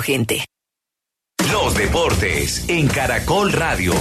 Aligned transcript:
gente. 0.00 0.44
Los 1.50 1.74
deportes 1.76 2.68
en 2.68 2.88
Caracol 2.88 3.52
Radio. 3.52 3.92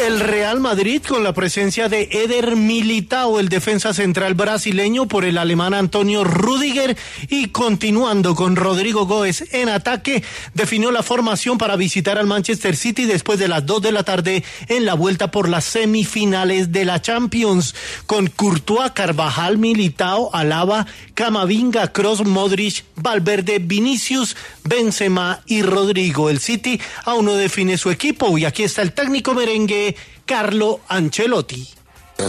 El 0.00 0.18
Real 0.20 0.60
Madrid 0.60 1.02
con 1.06 1.22
la 1.22 1.34
presencia 1.34 1.90
de 1.90 2.08
Eder 2.10 2.56
Militao, 2.56 3.38
el 3.38 3.50
defensa 3.50 3.92
central 3.92 4.32
brasileño 4.32 5.06
por 5.06 5.26
el 5.26 5.36
alemán 5.36 5.74
Antonio 5.74 6.24
Rudiger 6.24 6.96
y 7.28 7.48
continuando 7.48 8.34
con 8.34 8.56
Rodrigo 8.56 9.04
Góez 9.04 9.52
en 9.52 9.68
ataque, 9.68 10.24
definió 10.54 10.90
la 10.90 11.02
formación 11.02 11.58
para 11.58 11.76
visitar 11.76 12.16
al 12.16 12.26
Manchester 12.26 12.76
City 12.76 13.04
después 13.04 13.38
de 13.38 13.48
las 13.48 13.66
2 13.66 13.82
de 13.82 13.92
la 13.92 14.02
tarde 14.02 14.42
en 14.68 14.86
la 14.86 14.94
vuelta 14.94 15.30
por 15.30 15.50
las 15.50 15.64
semifinales 15.64 16.72
de 16.72 16.86
la 16.86 17.02
Champions 17.02 17.74
con 18.06 18.28
Courtois, 18.28 18.92
Carvajal, 18.92 19.58
Militao, 19.58 20.30
Alaba, 20.32 20.86
Camavinga, 21.12 21.92
Cross, 21.92 22.24
Modric, 22.24 22.84
Valverde, 22.96 23.58
Vinicius, 23.58 24.34
Benzema 24.64 25.42
y 25.44 25.60
Rodrigo. 25.60 26.30
El 26.30 26.40
City 26.40 26.80
aún 27.04 27.26
no 27.26 27.34
define 27.34 27.76
su 27.76 27.90
equipo 27.90 28.38
y 28.38 28.46
aquí 28.46 28.62
está 28.62 28.80
el 28.80 28.92
técnico 28.92 29.34
merengue 29.34 29.89
Carlo 30.24 30.80
Ancelotti. 30.88 31.80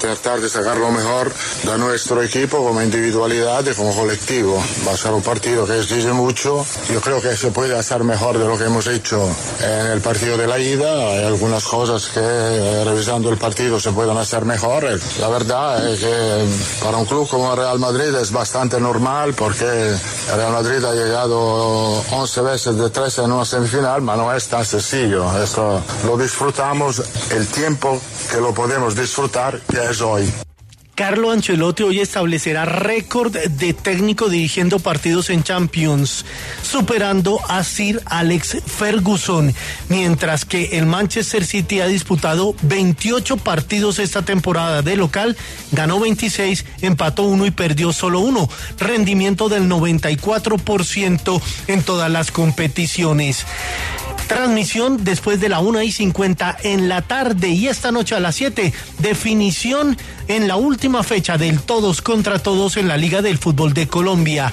Tratar 0.00 0.40
de 0.40 0.48
sacar 0.48 0.76
lo 0.76 0.92
mejor 0.92 1.32
de 1.64 1.78
nuestro 1.78 2.22
equipo 2.22 2.64
como 2.64 2.80
individualidad 2.80 3.64
y 3.66 3.74
como 3.74 3.92
colectivo. 3.94 4.62
Va 4.86 4.92
a 4.92 4.96
ser 4.96 5.12
un 5.12 5.22
partido 5.22 5.66
que 5.66 5.76
exige 5.76 6.12
mucho. 6.12 6.64
Yo 6.92 7.00
creo 7.00 7.20
que 7.20 7.36
se 7.36 7.50
puede 7.50 7.76
hacer 7.76 8.04
mejor 8.04 8.38
de 8.38 8.44
lo 8.44 8.56
que 8.56 8.64
hemos 8.64 8.86
hecho 8.86 9.28
en 9.60 9.86
el 9.88 10.00
partido 10.00 10.36
de 10.36 10.46
la 10.46 10.60
ida. 10.60 11.10
Hay 11.10 11.24
algunas 11.24 11.64
cosas 11.64 12.06
que 12.06 12.20
eh, 12.20 12.84
revisando 12.84 13.28
el 13.30 13.38
partido 13.38 13.80
se 13.80 13.90
pueden 13.90 14.16
hacer 14.16 14.44
mejor. 14.44 14.84
La 15.18 15.28
verdad 15.28 15.88
es 15.88 15.98
que 15.98 16.44
para 16.82 16.98
un 16.98 17.04
club 17.04 17.28
como 17.28 17.54
Real 17.56 17.80
Madrid 17.80 18.14
es 18.14 18.30
bastante 18.30 18.78
normal 18.78 19.34
porque 19.34 19.96
Real 20.34 20.52
Madrid 20.52 20.82
ha 20.84 20.94
llegado 20.94 21.38
11 22.10 22.40
veces 22.40 22.78
de 22.78 22.88
13 22.88 23.24
en 23.24 23.32
una 23.32 23.44
semifinal, 23.44 24.00
pero 24.00 24.16
no 24.16 24.34
es 24.34 24.48
tan 24.48 24.64
sencillo. 24.64 25.26
Lo 26.06 26.16
disfrutamos 26.16 27.02
el 27.30 27.46
tiempo 27.48 28.00
que 28.30 28.38
lo 28.38 28.54
podemos 28.54 28.96
disfrutar 28.96 29.60
es 29.90 30.00
hoy. 30.00 30.32
Carlo 30.94 31.30
Ancelotti 31.30 31.84
hoy 31.84 32.00
establecerá 32.00 32.66
récord 32.66 33.34
de 33.34 33.72
técnico 33.72 34.28
dirigiendo 34.28 34.78
partidos 34.78 35.30
en 35.30 35.42
Champions, 35.42 36.26
superando 36.62 37.40
a 37.48 37.64
Sir 37.64 38.02
Alex 38.04 38.58
Ferguson, 38.66 39.54
mientras 39.88 40.44
que 40.44 40.76
el 40.76 40.84
Manchester 40.84 41.46
City 41.46 41.80
ha 41.80 41.86
disputado 41.86 42.54
28 42.62 43.38
partidos 43.38 43.98
esta 43.98 44.20
temporada 44.20 44.82
de 44.82 44.96
local, 44.96 45.34
ganó 45.72 45.98
26, 45.98 46.66
empató 46.82 47.22
uno 47.22 47.46
y 47.46 47.50
perdió 47.50 47.94
solo 47.94 48.20
uno, 48.20 48.50
rendimiento 48.78 49.48
del 49.48 49.70
94% 49.70 51.40
en 51.68 51.82
todas 51.82 52.10
las 52.10 52.30
competiciones. 52.30 53.46
Transmisión 54.32 55.04
después 55.04 55.42
de 55.42 55.50
la 55.50 55.60
1 55.60 55.82
y 55.82 55.92
50 55.92 56.56
en 56.62 56.88
la 56.88 57.02
tarde 57.02 57.50
y 57.50 57.68
esta 57.68 57.92
noche 57.92 58.14
a 58.14 58.20
las 58.20 58.34
7. 58.36 58.72
Definición 58.98 59.98
en 60.26 60.48
la 60.48 60.56
última 60.56 61.02
fecha 61.02 61.36
del 61.36 61.60
todos 61.60 62.00
contra 62.00 62.38
todos 62.38 62.78
en 62.78 62.88
la 62.88 62.96
Liga 62.96 63.20
del 63.20 63.36
Fútbol 63.36 63.74
de 63.74 63.88
Colombia. 63.88 64.50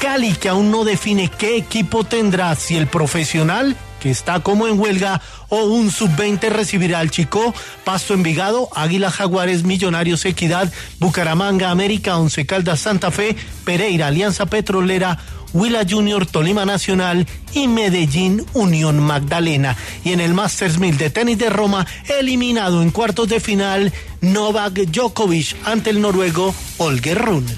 Cali 0.00 0.34
que 0.34 0.48
aún 0.48 0.70
no 0.70 0.84
define 0.84 1.28
qué 1.28 1.56
equipo 1.56 2.04
tendrá, 2.04 2.54
si 2.54 2.76
el 2.76 2.86
profesional 2.86 3.76
que 3.98 4.10
está 4.10 4.40
como 4.40 4.68
en 4.68 4.78
huelga 4.78 5.20
o 5.48 5.64
un 5.64 5.90
sub-20 5.90 6.48
recibirá 6.50 7.00
al 7.00 7.10
Chico, 7.10 7.52
Pasto 7.82 8.14
Envigado, 8.14 8.68
Águila 8.76 9.10
Jaguares, 9.10 9.64
Millonarios 9.64 10.24
Equidad, 10.24 10.72
Bucaramanga, 11.00 11.70
América, 11.70 12.16
Once 12.16 12.46
Caldas, 12.46 12.78
Santa 12.78 13.10
Fe, 13.10 13.34
Pereira, 13.64 14.06
Alianza 14.06 14.46
Petrolera, 14.46 15.18
Huila 15.52 15.84
Junior, 15.88 16.26
Tolima 16.26 16.64
Nacional 16.64 17.26
y 17.52 17.68
Medellín 17.68 18.44
Unión 18.52 19.00
Magdalena. 19.00 19.76
Y 20.04 20.12
en 20.12 20.20
el 20.20 20.34
Masters 20.34 20.78
1000 20.78 20.98
de 20.98 21.10
tenis 21.10 21.38
de 21.38 21.50
Roma, 21.50 21.86
eliminado 22.18 22.82
en 22.82 22.90
cuartos 22.90 23.28
de 23.28 23.40
final 23.40 23.92
Novak 24.20 24.74
Djokovic 24.74 25.56
ante 25.64 25.90
el 25.90 26.00
noruego 26.00 26.54
Holger 26.78 27.18
Rune. 27.18 27.56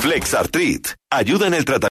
Flexartrit 0.00 0.88
ayuda 1.10 1.46
en 1.46 1.54
el 1.54 1.64
tratamiento 1.64 1.88